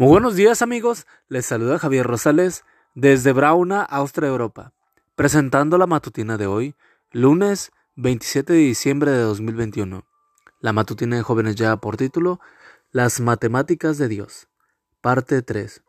Muy 0.00 0.08
buenos 0.08 0.34
días 0.34 0.62
amigos, 0.62 1.06
les 1.28 1.44
saluda 1.44 1.78
Javier 1.78 2.06
Rosales 2.06 2.64
desde 2.94 3.34
Brauna, 3.34 3.82
Austria, 3.82 4.30
Europa, 4.30 4.72
presentando 5.14 5.76
la 5.76 5.86
matutina 5.86 6.38
de 6.38 6.46
hoy, 6.46 6.74
lunes 7.12 7.70
27 7.96 8.54
de 8.54 8.60
diciembre 8.60 9.10
de 9.10 9.20
2021. 9.20 10.06
La 10.60 10.72
matutina 10.72 11.16
de 11.16 11.22
jóvenes 11.22 11.56
ya 11.56 11.76
por 11.76 11.98
título 11.98 12.40
Las 12.92 13.20
matemáticas 13.20 13.98
de 13.98 14.08
Dios, 14.08 14.48
parte 15.02 15.42
3. 15.42 15.82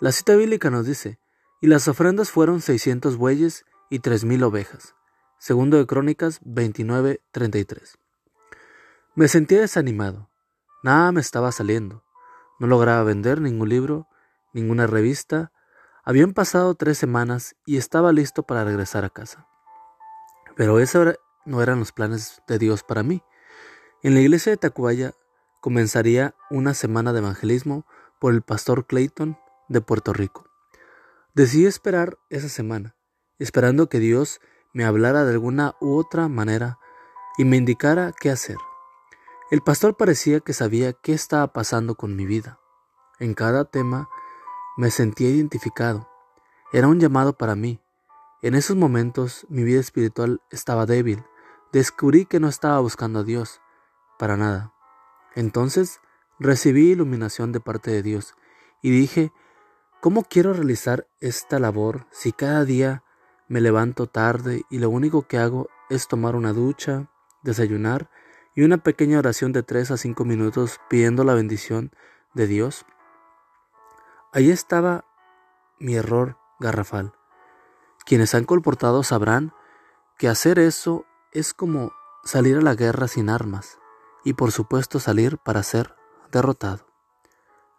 La 0.00 0.12
cita 0.12 0.34
bíblica 0.34 0.70
nos 0.70 0.86
dice, 0.86 1.18
y 1.60 1.66
las 1.66 1.88
ofrendas 1.88 2.30
fueron 2.30 2.62
600 2.62 3.18
bueyes 3.18 3.66
y 3.90 3.98
3000 3.98 4.44
ovejas. 4.44 4.94
Segundo 5.38 5.76
de 5.76 5.86
Crónicas 5.86 6.40
29:33. 6.40 7.98
Me 9.14 9.28
sentía 9.28 9.60
desanimado, 9.60 10.30
nada 10.82 11.12
me 11.12 11.20
estaba 11.20 11.52
saliendo. 11.52 12.05
No 12.58 12.66
lograba 12.66 13.02
vender 13.02 13.40
ningún 13.40 13.68
libro, 13.68 14.08
ninguna 14.52 14.86
revista. 14.86 15.52
Habían 16.04 16.32
pasado 16.32 16.74
tres 16.74 16.98
semanas 16.98 17.56
y 17.66 17.76
estaba 17.76 18.12
listo 18.12 18.42
para 18.44 18.64
regresar 18.64 19.04
a 19.04 19.10
casa. 19.10 19.46
Pero 20.56 20.78
esos 20.78 21.16
no 21.44 21.62
eran 21.62 21.78
los 21.78 21.92
planes 21.92 22.42
de 22.48 22.58
Dios 22.58 22.82
para 22.82 23.02
mí. 23.02 23.22
En 24.02 24.14
la 24.14 24.20
iglesia 24.20 24.50
de 24.50 24.56
Tacubaya 24.56 25.12
comenzaría 25.60 26.34
una 26.50 26.74
semana 26.74 27.12
de 27.12 27.18
evangelismo 27.18 27.86
por 28.20 28.32
el 28.32 28.42
pastor 28.42 28.86
Clayton 28.86 29.38
de 29.68 29.80
Puerto 29.80 30.12
Rico. 30.12 30.46
Decidí 31.34 31.66
esperar 31.66 32.18
esa 32.30 32.48
semana, 32.48 32.96
esperando 33.38 33.88
que 33.88 33.98
Dios 33.98 34.40
me 34.72 34.84
hablara 34.84 35.24
de 35.24 35.32
alguna 35.32 35.74
u 35.80 35.96
otra 35.96 36.28
manera 36.28 36.78
y 37.36 37.44
me 37.44 37.56
indicara 37.56 38.12
qué 38.18 38.30
hacer. 38.30 38.56
El 39.48 39.60
pastor 39.60 39.96
parecía 39.96 40.40
que 40.40 40.52
sabía 40.52 40.92
qué 40.92 41.12
estaba 41.12 41.52
pasando 41.52 41.94
con 41.94 42.16
mi 42.16 42.26
vida. 42.26 42.58
En 43.20 43.32
cada 43.34 43.64
tema 43.64 44.08
me 44.76 44.90
sentía 44.90 45.30
identificado. 45.30 46.08
Era 46.72 46.88
un 46.88 46.98
llamado 46.98 47.38
para 47.38 47.54
mí. 47.54 47.80
En 48.42 48.56
esos 48.56 48.76
momentos 48.76 49.46
mi 49.48 49.62
vida 49.62 49.78
espiritual 49.78 50.42
estaba 50.50 50.84
débil. 50.84 51.22
Descubrí 51.72 52.26
que 52.26 52.40
no 52.40 52.48
estaba 52.48 52.80
buscando 52.80 53.20
a 53.20 53.22
Dios, 53.22 53.60
para 54.18 54.36
nada. 54.36 54.72
Entonces 55.36 56.00
recibí 56.40 56.90
iluminación 56.90 57.52
de 57.52 57.60
parte 57.60 57.92
de 57.92 58.02
Dios 58.02 58.34
y 58.82 58.90
dije, 58.90 59.30
¿cómo 60.00 60.24
quiero 60.24 60.54
realizar 60.54 61.06
esta 61.20 61.60
labor 61.60 62.08
si 62.10 62.32
cada 62.32 62.64
día 62.64 63.04
me 63.46 63.60
levanto 63.60 64.08
tarde 64.08 64.62
y 64.70 64.80
lo 64.80 64.90
único 64.90 65.28
que 65.28 65.38
hago 65.38 65.68
es 65.88 66.08
tomar 66.08 66.34
una 66.34 66.52
ducha, 66.52 67.08
desayunar 67.44 68.10
y 68.56 68.62
una 68.62 68.78
pequeña 68.78 69.18
oración 69.18 69.52
de 69.52 69.62
3 69.62 69.92
a 69.92 69.96
5 69.98 70.24
minutos 70.24 70.80
pidiendo 70.88 71.24
la 71.24 71.34
bendición 71.34 71.92
de 72.34 72.46
Dios. 72.46 72.86
Ahí 74.32 74.50
estaba 74.50 75.04
mi 75.78 75.94
error 75.94 76.38
garrafal. 76.58 77.12
Quienes 78.06 78.34
han 78.34 78.44
comportado 78.44 79.02
sabrán 79.02 79.52
que 80.18 80.28
hacer 80.28 80.58
eso 80.58 81.04
es 81.32 81.52
como 81.52 81.92
salir 82.24 82.56
a 82.56 82.62
la 82.62 82.74
guerra 82.74 83.08
sin 83.08 83.28
armas 83.28 83.78
y 84.24 84.32
por 84.32 84.52
supuesto 84.52 85.00
salir 85.00 85.36
para 85.36 85.62
ser 85.62 85.94
derrotado. 86.32 86.86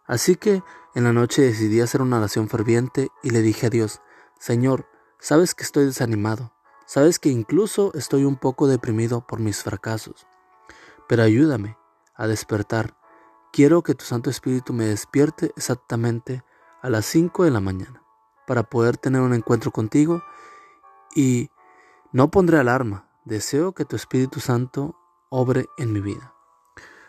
Así 0.06 0.36
que 0.36 0.62
en 0.94 1.04
la 1.04 1.12
noche 1.12 1.42
decidí 1.42 1.80
hacer 1.80 2.02
una 2.02 2.18
oración 2.18 2.48
ferviente 2.48 3.08
y 3.24 3.30
le 3.30 3.42
dije 3.42 3.66
a 3.66 3.70
Dios, 3.70 4.00
Señor, 4.38 4.86
sabes 5.18 5.56
que 5.56 5.64
estoy 5.64 5.86
desanimado, 5.86 6.52
sabes 6.86 7.18
que 7.18 7.30
incluso 7.30 7.90
estoy 7.94 8.24
un 8.24 8.36
poco 8.36 8.68
deprimido 8.68 9.26
por 9.26 9.40
mis 9.40 9.64
fracasos 9.64 10.28
pero 11.08 11.22
ayúdame 11.22 11.76
a 12.14 12.26
despertar. 12.26 12.96
Quiero 13.52 13.82
que 13.82 13.94
tu 13.94 14.04
Santo 14.04 14.30
Espíritu 14.30 14.72
me 14.72 14.84
despierte 14.84 15.52
exactamente 15.56 16.44
a 16.82 16.90
las 16.90 17.06
5 17.06 17.44
de 17.44 17.50
la 17.50 17.60
mañana 17.60 18.02
para 18.46 18.62
poder 18.62 18.96
tener 18.96 19.22
un 19.22 19.34
encuentro 19.34 19.70
contigo 19.70 20.22
y 21.14 21.50
no 22.12 22.30
pondré 22.30 22.58
alarma. 22.58 23.08
Deseo 23.24 23.72
que 23.72 23.84
tu 23.84 23.96
Espíritu 23.96 24.40
Santo 24.40 24.96
obre 25.30 25.66
en 25.76 25.92
mi 25.92 26.00
vida. 26.00 26.34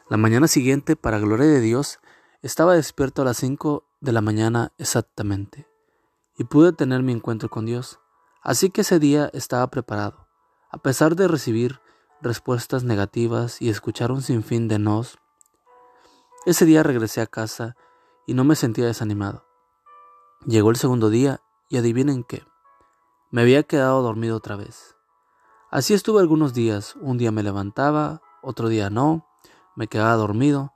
La 0.09 0.17
mañana 0.17 0.47
siguiente, 0.47 0.95
para 0.95 1.19
gloria 1.19 1.45
de 1.45 1.61
Dios, 1.61 1.99
estaba 2.41 2.73
despierto 2.73 3.21
a 3.21 3.25
las 3.25 3.37
5 3.37 3.85
de 3.99 4.11
la 4.11 4.21
mañana 4.21 4.73
exactamente 4.77 5.67
y 6.37 6.45
pude 6.45 6.73
tener 6.73 7.03
mi 7.03 7.11
encuentro 7.11 7.49
con 7.49 7.65
Dios. 7.65 7.99
Así 8.41 8.69
que 8.69 8.81
ese 8.81 8.97
día 8.99 9.29
estaba 9.33 9.69
preparado. 9.69 10.27
A 10.71 10.77
pesar 10.77 11.15
de 11.15 11.27
recibir 11.27 11.79
respuestas 12.21 12.83
negativas 12.83 13.61
y 13.61 13.69
escuchar 13.69 14.11
un 14.11 14.21
sinfín 14.21 14.67
de 14.67 14.79
nos. 14.79 15.17
Ese 16.45 16.65
día 16.65 16.83
regresé 16.83 17.21
a 17.21 17.27
casa 17.27 17.75
y 18.25 18.33
no 18.33 18.43
me 18.43 18.55
sentía 18.55 18.85
desanimado. 18.85 19.45
Llegó 20.45 20.69
el 20.69 20.77
segundo 20.77 21.09
día 21.09 21.41
y 21.67 21.77
adivinen 21.77 22.23
qué. 22.23 22.43
Me 23.31 23.41
había 23.41 23.63
quedado 23.63 24.01
dormido 24.01 24.37
otra 24.37 24.55
vez. 24.55 24.95
Así 25.69 25.93
estuve 25.93 26.19
algunos 26.19 26.53
días. 26.53 26.95
Un 27.01 27.17
día 27.17 27.31
me 27.31 27.43
levantaba, 27.43 28.21
otro 28.41 28.69
día 28.69 28.89
no, 28.89 29.27
me 29.75 29.87
quedaba 29.87 30.15
dormido, 30.15 30.73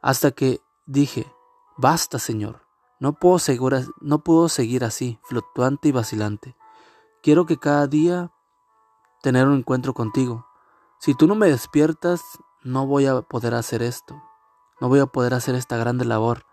hasta 0.00 0.30
que 0.30 0.60
dije, 0.86 1.30
basta, 1.76 2.18
Señor, 2.18 2.62
no 3.00 3.12
puedo, 3.12 3.38
seguir, 3.38 4.84
así, 4.84 5.18
fluctuante 5.24 5.88
y 5.88 5.92
vacilante. 5.92 6.56
Quiero 7.22 7.46
que 7.46 7.58
cada 7.58 7.86
día 7.86 8.30
tener 9.22 9.46
un 9.46 9.58
encuentro 9.58 9.94
contigo. 9.94 10.46
Si 11.00 11.14
tú 11.14 11.26
no 11.26 11.34
me 11.34 11.48
despiertas, 11.48 12.20
no 12.62 12.86
voy 12.86 13.06
a 13.06 13.22
poder 13.22 13.54
hacer 13.54 13.80
esto. 13.80 14.22
No 14.82 14.90
voy 14.90 15.00
a 15.00 15.06
poder 15.06 15.32
hacer 15.32 15.54
esta 15.54 15.78
grande 15.78 16.04
labor. 16.04 16.44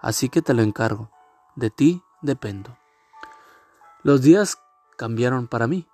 Así 0.00 0.28
que 0.28 0.42
te 0.42 0.52
lo 0.52 0.62
encargo. 0.62 1.10
De 1.54 1.70
ti 1.70 2.02
dependo. 2.20 2.76
Los 4.02 4.20
días 4.20 4.58
cambiaron 4.96 5.46
para 5.46 5.68
mí. 5.68 5.86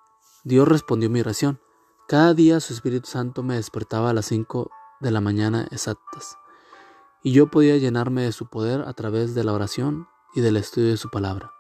Dios 0.44 0.66
respondió 0.66 1.10
mi 1.10 1.21
oración. 1.21 1.60
Cada 2.09 2.33
día 2.33 2.59
su 2.60 2.72
Espíritu 2.72 3.06
Santo 3.06 3.43
me 3.43 3.56
despertaba 3.56 4.09
a 4.09 4.15
las 4.15 4.25
5 4.25 4.71
de 5.00 5.10
la 5.10 5.21
mañana 5.21 5.69
exactas. 5.71 6.39
Y 7.22 7.33
yo 7.33 7.49
podía 7.49 7.77
llenarme 7.77 8.22
de 8.22 8.33
su 8.33 8.47
poder 8.47 8.81
a 8.81 8.94
través 8.94 9.34
de 9.34 9.44
la 9.44 9.53
oración 9.53 10.09
y 10.34 10.41
del 10.41 10.56
estudio 10.56 10.89
de 10.89 10.97
su 10.97 11.10
palabra. 11.10 11.53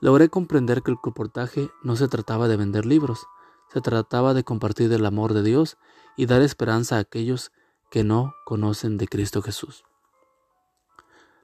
Logré 0.00 0.28
comprender 0.28 0.84
que 0.84 0.92
el 0.92 1.00
comportaje 1.00 1.72
no 1.82 1.96
se 1.96 2.06
trataba 2.06 2.46
de 2.46 2.56
vender 2.56 2.86
libros, 2.86 3.26
se 3.72 3.80
trataba 3.80 4.34
de 4.34 4.44
compartir 4.44 4.92
el 4.92 5.06
amor 5.06 5.34
de 5.34 5.42
Dios 5.42 5.76
y 6.16 6.26
dar 6.26 6.42
esperanza 6.42 6.96
a 6.96 7.00
aquellos 7.00 7.52
que 7.90 8.04
no 8.04 8.34
conocen 8.44 8.98
de 8.98 9.08
Cristo 9.08 9.42
Jesús. 9.42 9.84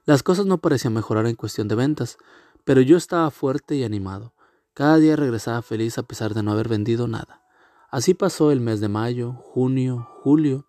Las 0.05 0.23
cosas 0.23 0.45
no 0.45 0.57
parecían 0.57 0.93
mejorar 0.93 1.27
en 1.27 1.35
cuestión 1.35 1.67
de 1.67 1.75
ventas, 1.75 2.17
pero 2.65 2.81
yo 2.81 2.97
estaba 2.97 3.31
fuerte 3.31 3.75
y 3.75 3.83
animado. 3.83 4.33
Cada 4.73 4.97
día 4.97 5.15
regresaba 5.15 5.61
feliz 5.61 5.97
a 5.97 6.03
pesar 6.03 6.33
de 6.33 6.43
no 6.43 6.51
haber 6.51 6.67
vendido 6.67 7.07
nada. 7.07 7.41
Así 7.89 8.13
pasó 8.13 8.51
el 8.51 8.59
mes 8.59 8.79
de 8.81 8.89
mayo, 8.89 9.33
junio, 9.33 10.09
julio. 10.23 10.65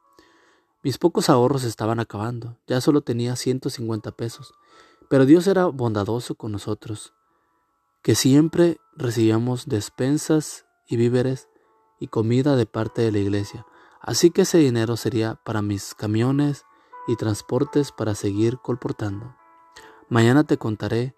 Mis 0.82 0.98
pocos 0.98 1.30
ahorros 1.30 1.64
estaban 1.64 1.98
acabando, 1.98 2.58
ya 2.66 2.80
solo 2.82 3.00
tenía 3.00 3.34
150 3.34 4.12
pesos, 4.12 4.52
pero 5.08 5.24
Dios 5.24 5.46
era 5.46 5.64
bondadoso 5.66 6.34
con 6.34 6.52
nosotros, 6.52 7.14
que 8.02 8.14
siempre 8.14 8.78
recibíamos 8.94 9.66
despensas 9.66 10.63
y 10.86 10.96
víveres 10.96 11.48
y 11.98 12.08
comida 12.08 12.56
de 12.56 12.66
parte 12.66 13.02
de 13.02 13.12
la 13.12 13.18
iglesia. 13.18 13.66
Así 14.00 14.30
que 14.30 14.42
ese 14.42 14.58
dinero 14.58 14.96
sería 14.96 15.36
para 15.36 15.62
mis 15.62 15.94
camiones 15.94 16.66
y 17.06 17.16
transportes 17.16 17.92
para 17.92 18.14
seguir 18.14 18.58
colportando. 18.58 19.34
Mañana 20.08 20.44
te 20.44 20.58
contaré 20.58 21.14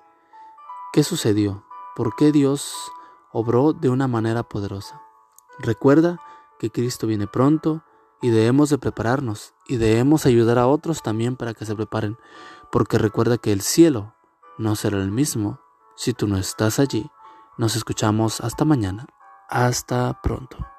qué 0.92 1.02
sucedió, 1.02 1.64
por 1.96 2.14
qué 2.16 2.32
Dios 2.32 2.74
obró 3.32 3.72
de 3.72 3.88
una 3.88 4.08
manera 4.08 4.42
poderosa. 4.44 5.02
Recuerda 5.58 6.20
que 6.58 6.70
Cristo 6.70 7.06
viene 7.06 7.26
pronto 7.26 7.82
y 8.22 8.30
debemos 8.30 8.70
de 8.70 8.78
prepararnos 8.78 9.54
y 9.66 9.76
debemos 9.76 10.26
ayudar 10.26 10.58
a 10.58 10.66
otros 10.66 11.02
también 11.02 11.36
para 11.36 11.54
que 11.54 11.66
se 11.66 11.74
preparen, 11.74 12.16
porque 12.70 12.98
recuerda 12.98 13.38
que 13.38 13.52
el 13.52 13.60
cielo 13.60 14.14
no 14.58 14.76
será 14.76 14.98
el 14.98 15.10
mismo 15.10 15.60
si 15.96 16.12
tú 16.12 16.26
no 16.28 16.36
estás 16.36 16.78
allí. 16.78 17.10
Nos 17.58 17.76
escuchamos 17.76 18.40
hasta 18.40 18.64
mañana. 18.64 19.06
Hasta 19.48 20.18
pronto. 20.22 20.75